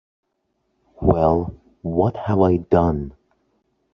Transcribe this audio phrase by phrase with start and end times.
[0.99, 1.53] Well,
[1.83, 3.13] what have I done?